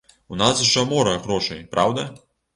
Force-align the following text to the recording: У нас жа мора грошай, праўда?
У 0.35 0.37
нас 0.41 0.63
жа 0.69 0.83
мора 0.95 1.13
грошай, 1.27 1.63
праўда? 1.77 2.09